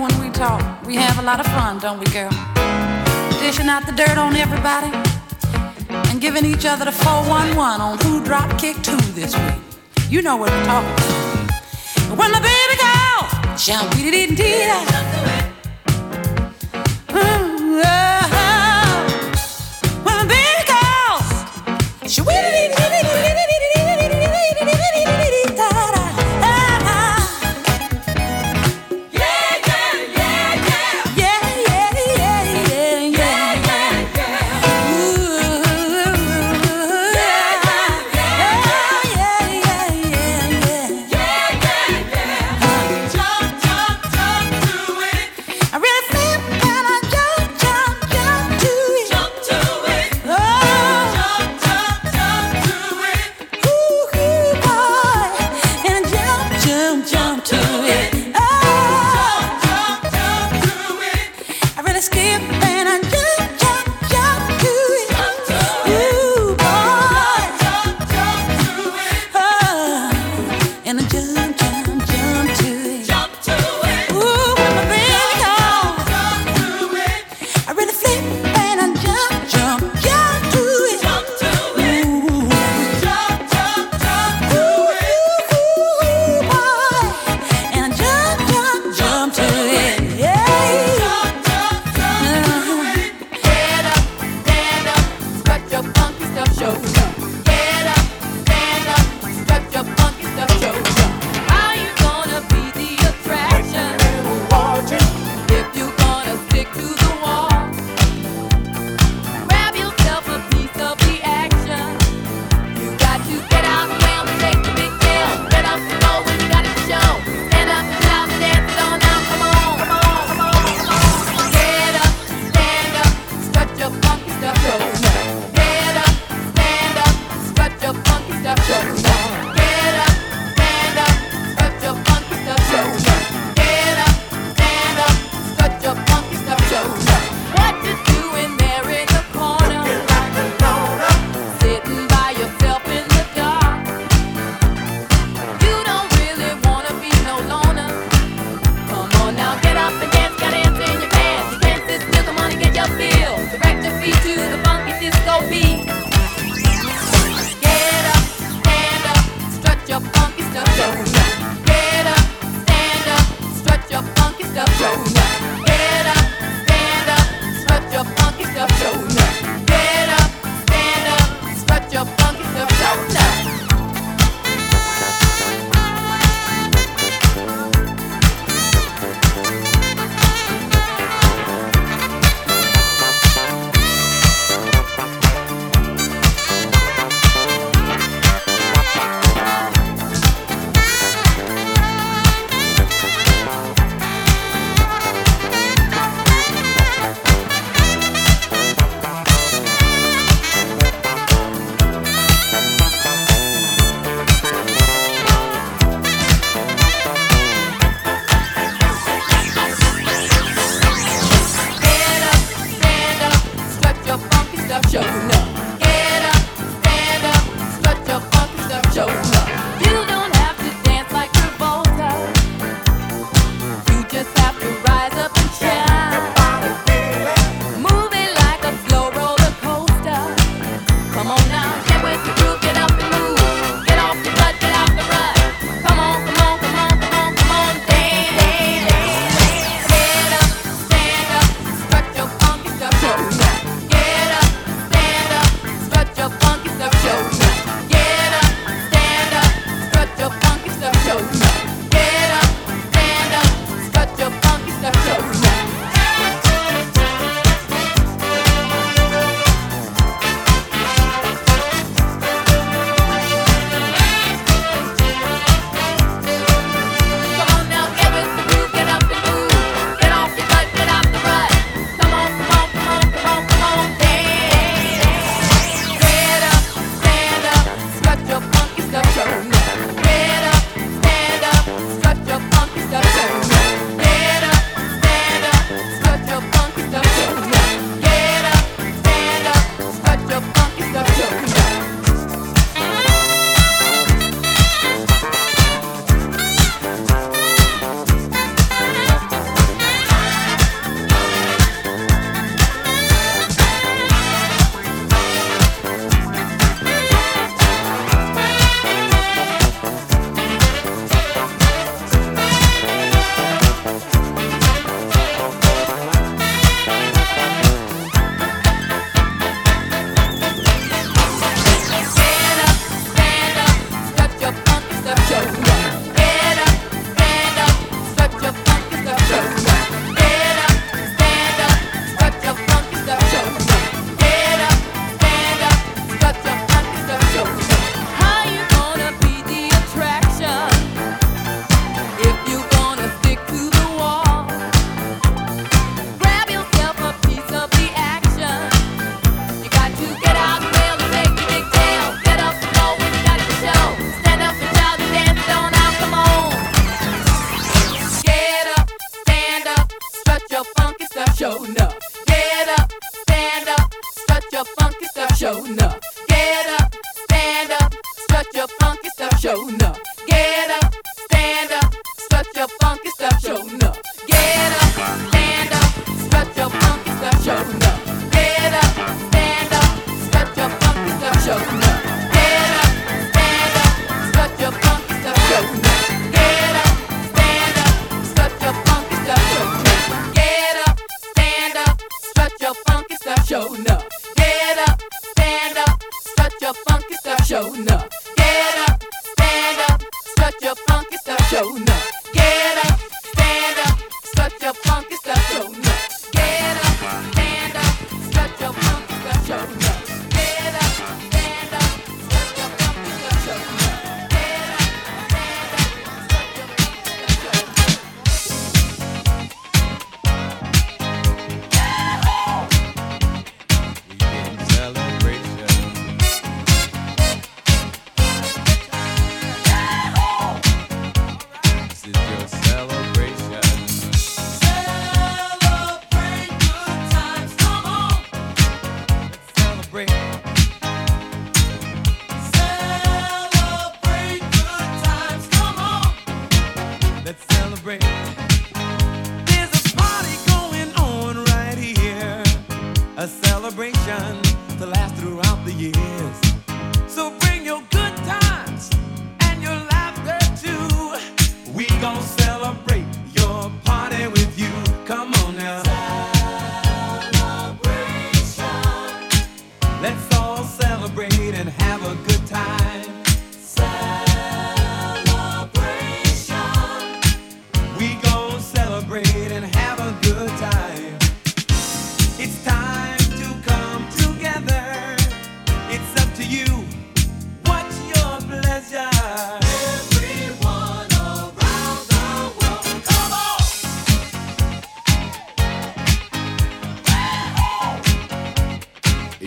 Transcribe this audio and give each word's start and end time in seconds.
when 0.00 0.18
we 0.20 0.30
talk, 0.30 0.84
we 0.86 0.96
have 0.96 1.18
a 1.18 1.22
lot 1.22 1.40
of 1.40 1.46
fun, 1.46 1.78
don't 1.78 1.98
we, 1.98 2.06
girl? 2.06 2.30
Dishing 3.38 3.68
out 3.68 3.86
the 3.86 3.92
dirt 3.92 4.16
on 4.16 4.34
everybody 4.34 4.90
and 6.10 6.20
giving 6.20 6.44
each 6.44 6.64
other 6.64 6.84
the 6.84 6.92
411 6.92 7.80
on 7.80 7.98
who 7.98 8.24
drop 8.24 8.58
kicked 8.58 8.86
who 8.86 8.96
this 9.12 9.36
week. 9.36 9.60
You 10.08 10.22
know 10.22 10.36
what 10.36 10.50
we're 10.50 10.64
talking 10.64 10.90
about. 10.90 12.18
When 12.18 12.32
the 12.32 12.40
baby 12.40 12.76
girl, 12.80 13.56
jump, 13.56 13.94
dee 13.94 14.10
dee 14.10 14.26
dee 14.26 14.36
dee. 14.36 14.94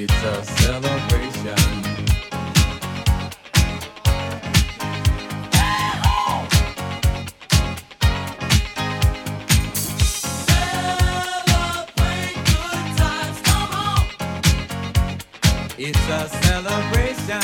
It's 0.10 0.24
a 0.24 0.46
celebration. 0.64 1.56
It's 15.78 16.10
a 16.10 16.28
celebration. 16.46 17.42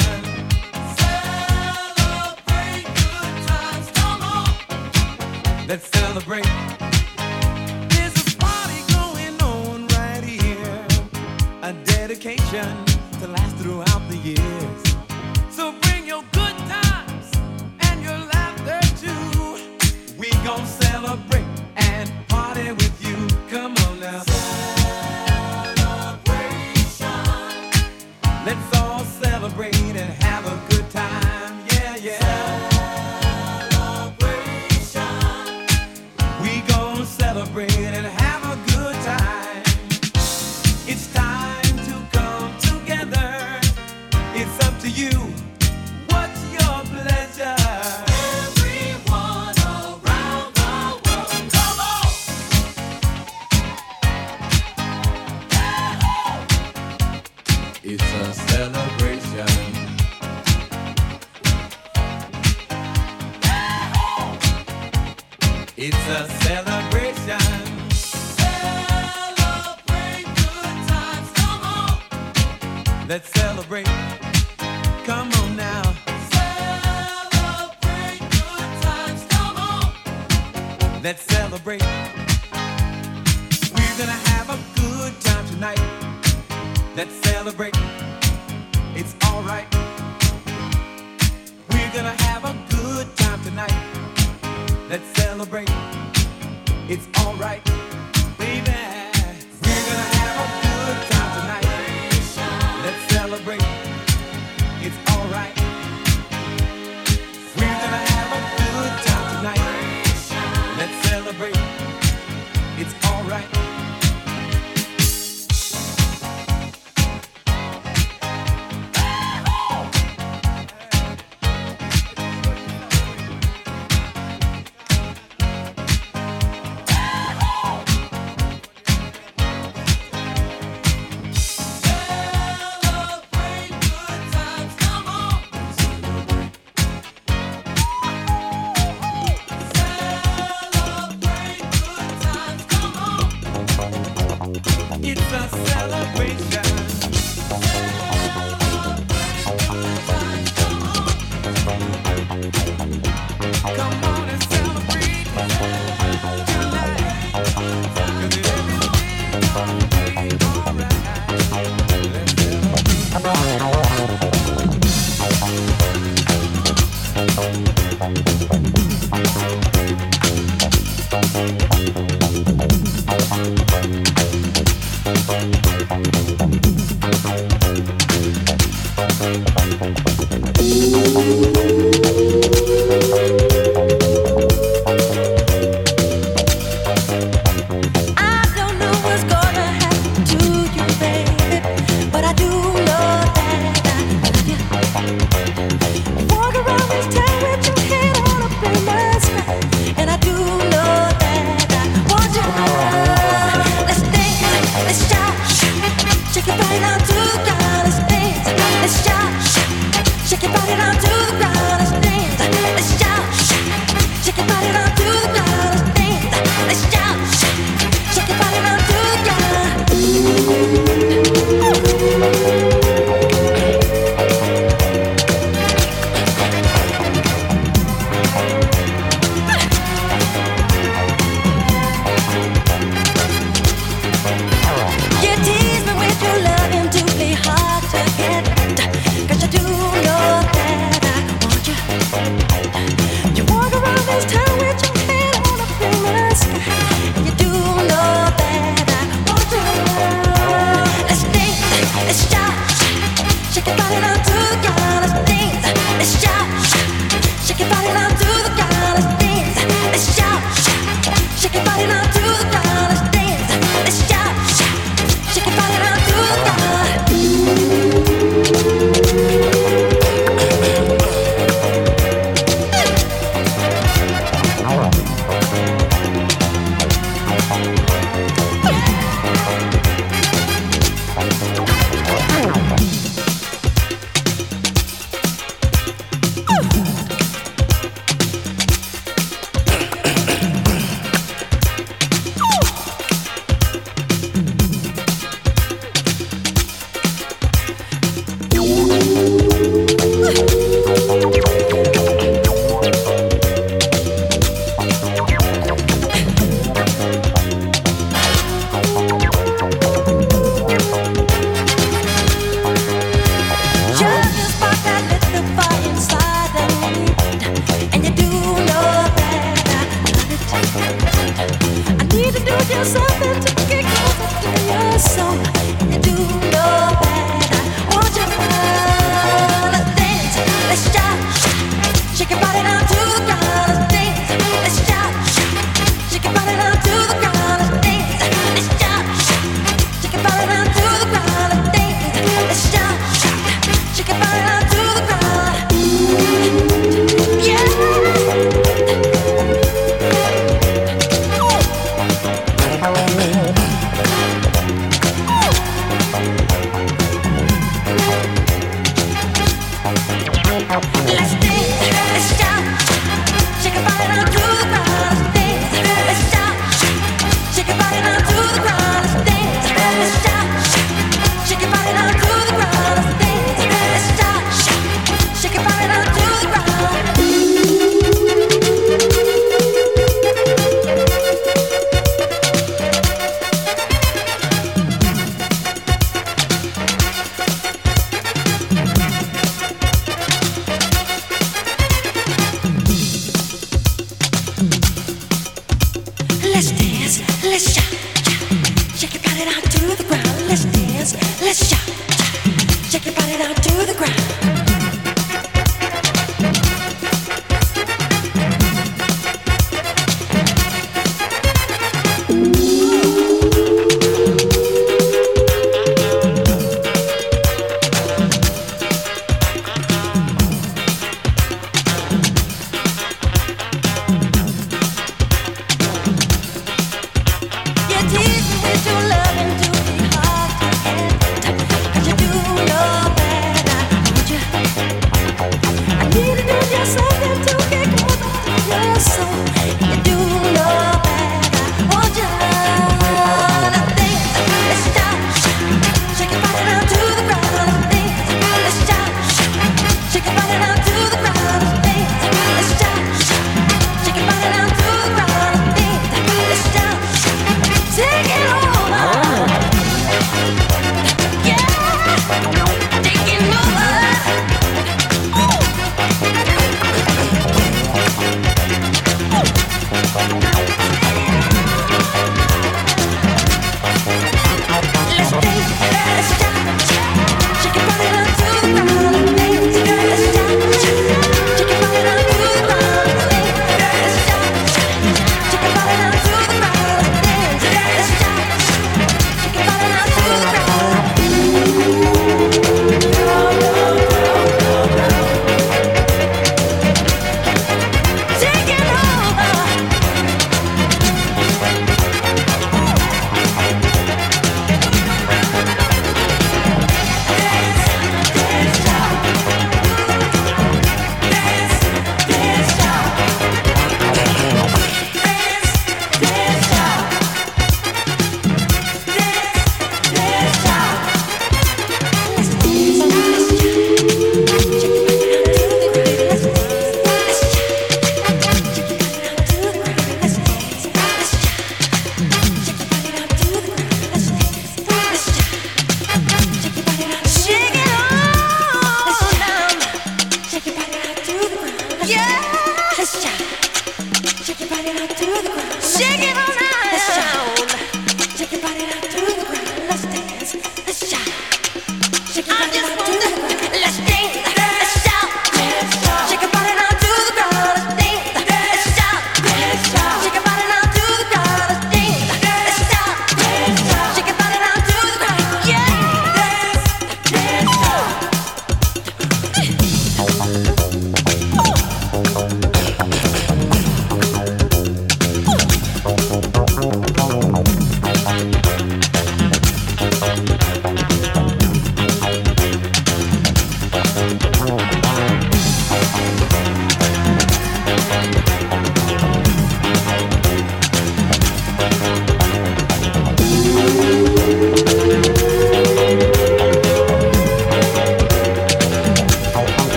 Celebrate 1.84 2.86
good 2.96 3.36
times, 3.48 3.88
come 3.94 4.22
on. 4.22 5.68
Let's 5.68 5.88
celebrate. 5.88 6.63
education 12.26 12.86
to 13.20 13.28
last 13.28 13.56
throughout 13.58 14.08
the 14.08 14.16
years. 14.16 14.83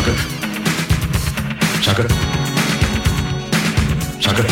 Sucker. 0.00 0.16
Sucker. 1.82 2.08
Sucker. 4.18 4.46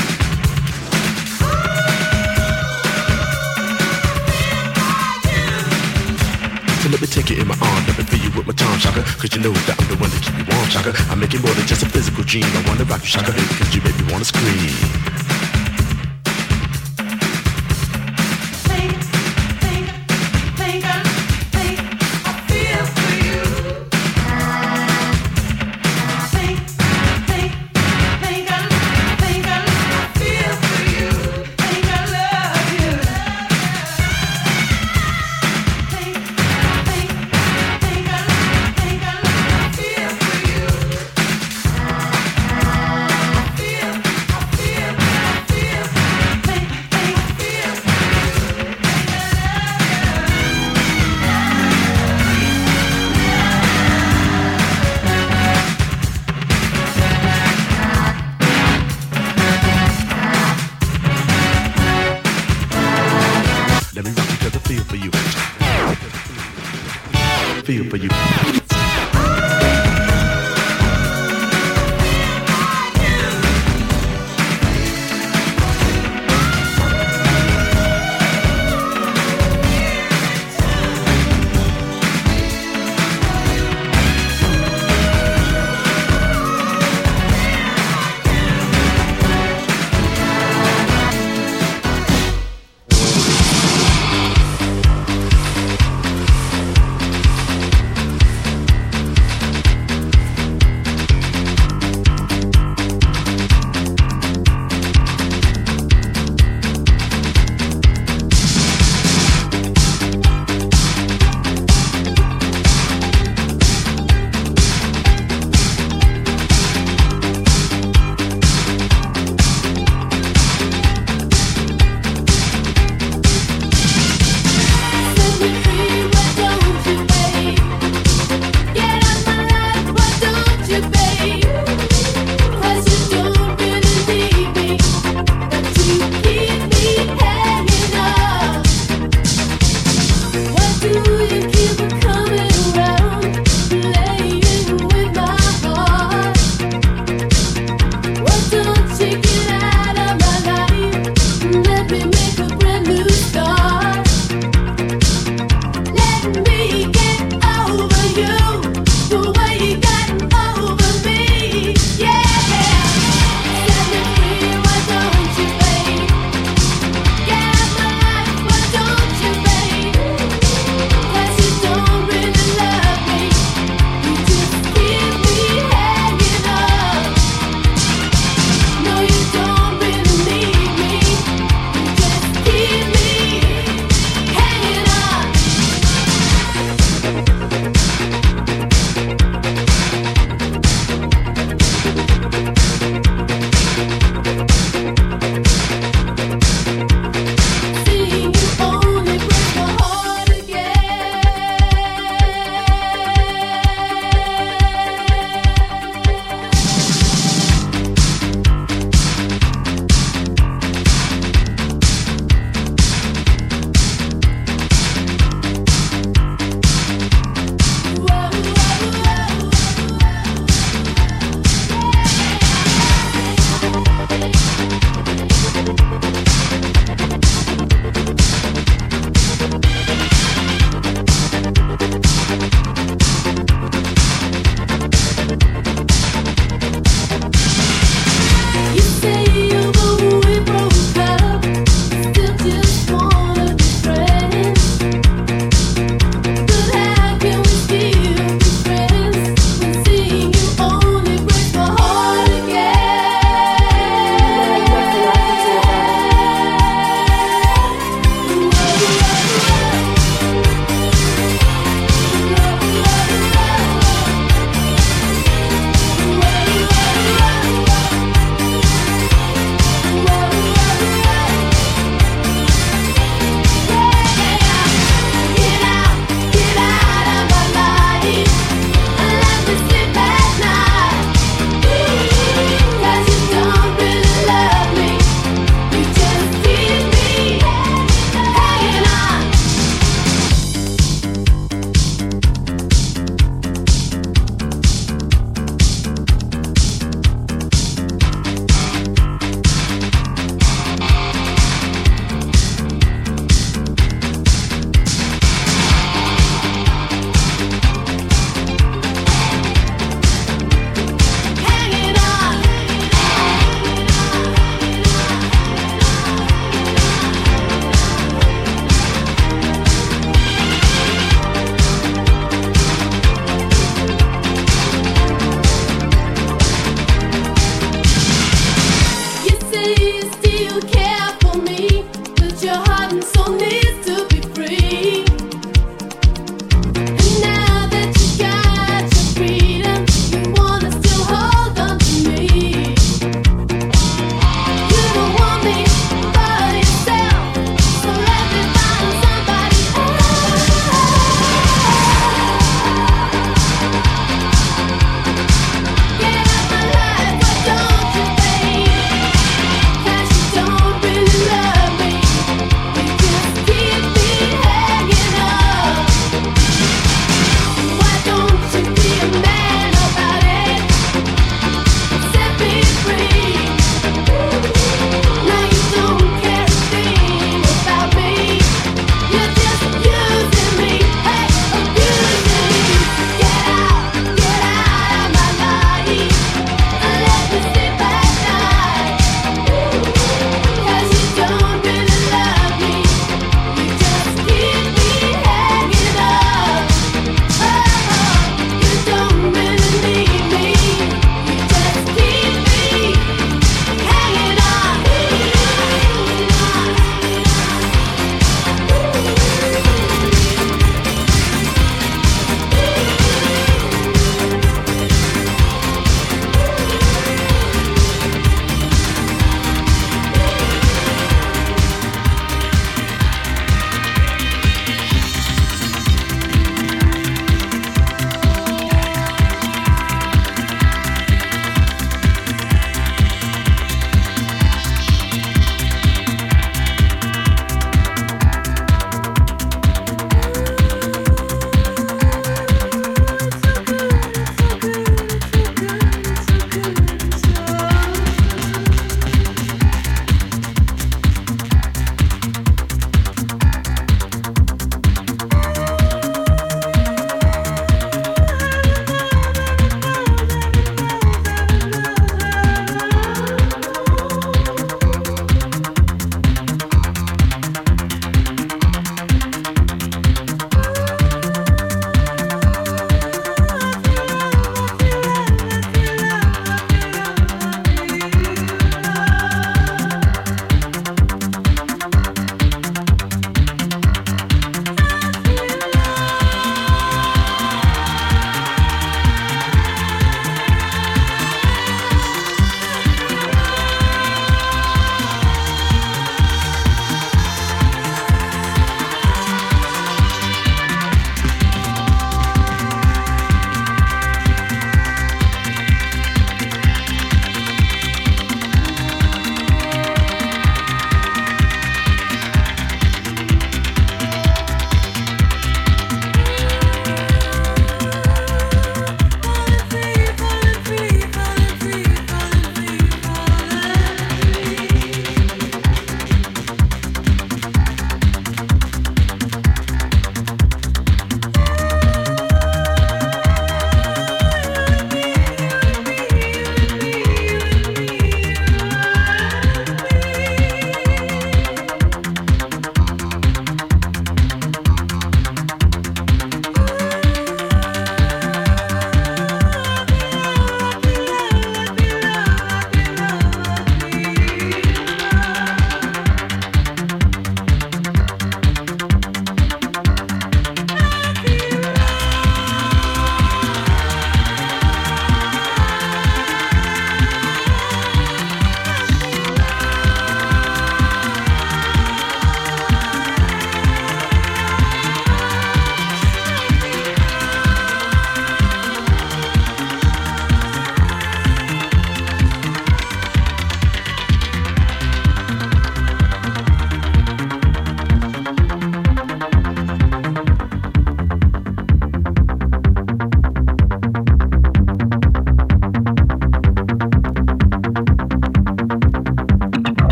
So 6.82 6.88
let 6.90 7.01
me 7.01 7.07
take 7.07 7.30
you 7.30 7.40
in 7.40 7.49
my 7.49 7.57
arm, 7.62 7.86
let 7.86 7.96
me 7.96 8.05
feel 8.05 8.20
you 8.20 8.30
with 8.36 8.46
my 8.46 8.53
tongue, 8.53 8.78
shocker 8.78 9.01
Cause 9.03 9.34
you 9.34 9.40
know 9.40 9.53
that 9.53 9.80
I'm 9.80 9.88
the 9.88 9.96
one 9.96 10.11
to 10.11 10.20
keep 10.20 10.36
you 10.36 10.44
warm, 10.55 10.68
shocker 10.68 10.92
I 11.11 11.14
make 11.14 11.32
it 11.32 11.42
more 11.42 11.55
than 11.55 11.66
just 11.66 11.82
a 11.82 11.88
physical 11.88 12.24
dream 12.24 12.44
I 12.44 12.68
wanna 12.68 12.84
rock 12.84 13.01
you, 13.01 13.07
shocker 13.07 13.32
Cause 13.32 13.74
you 13.74 13.80
make 13.80 13.99
me 13.99 14.12
wanna 14.12 14.26
scream 14.26 15.17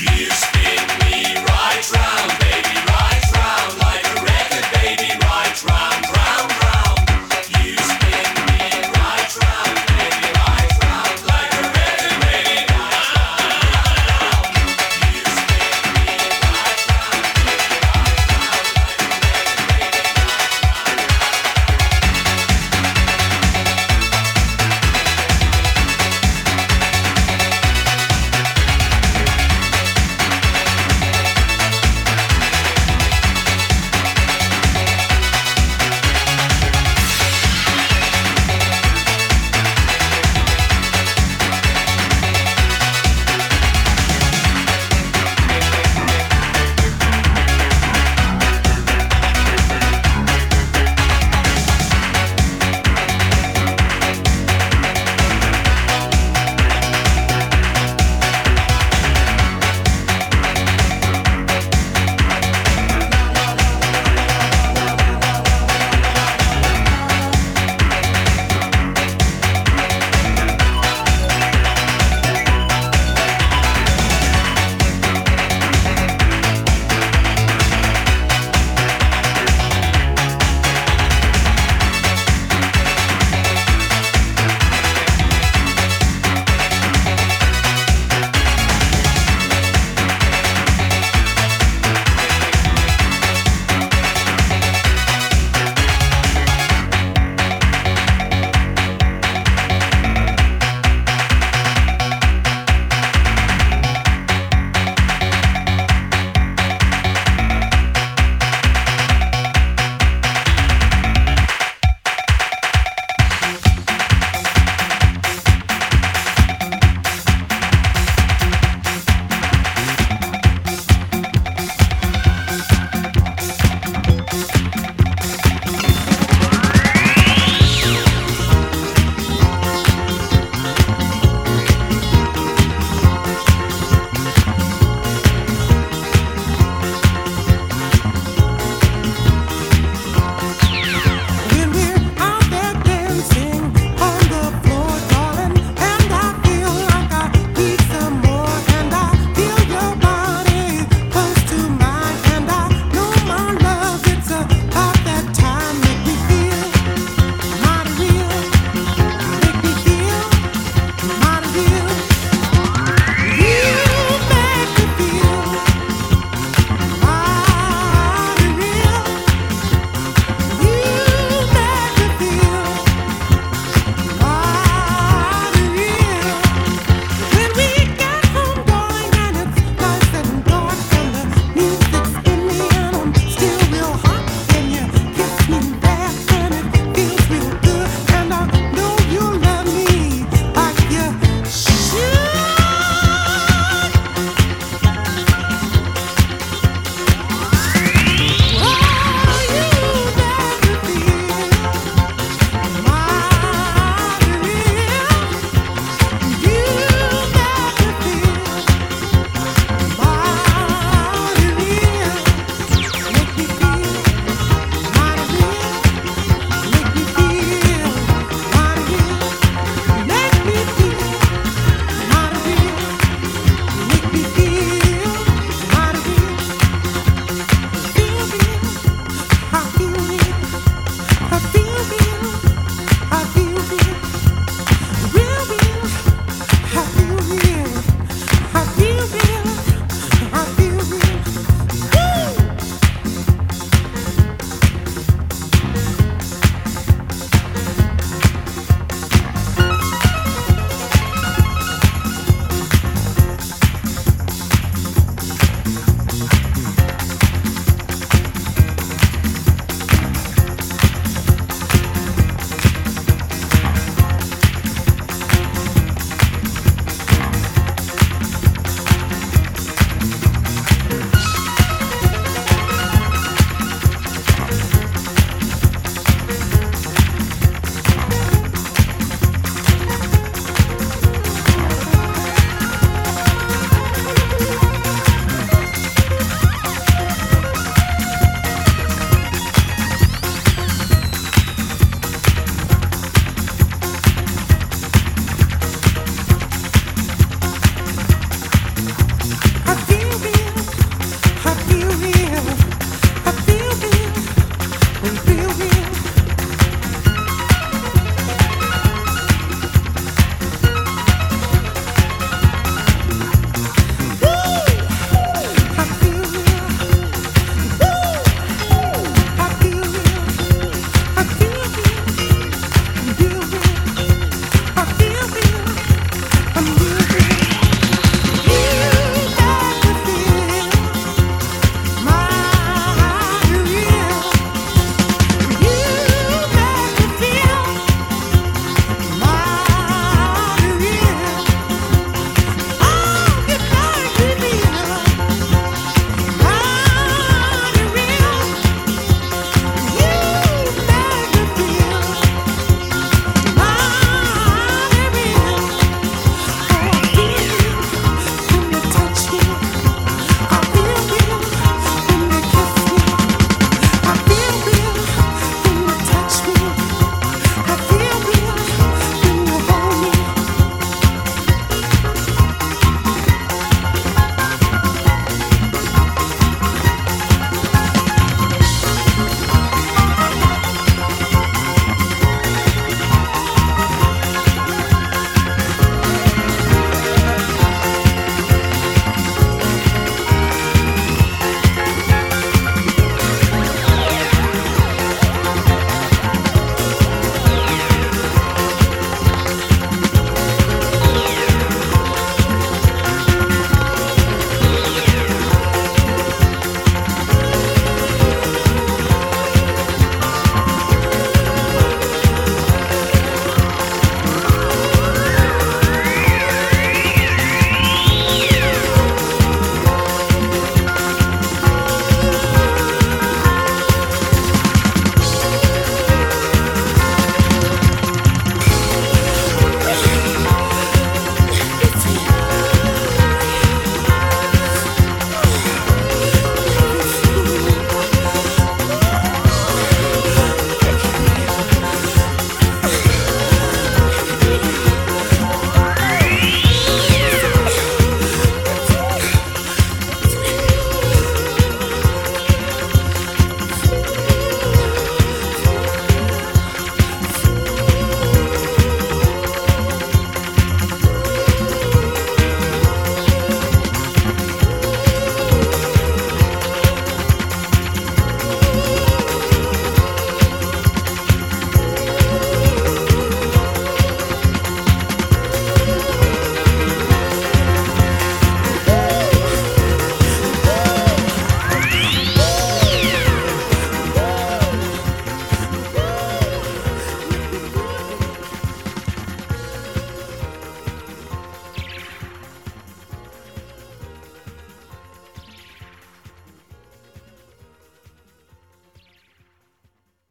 Yeah. 0.00 0.27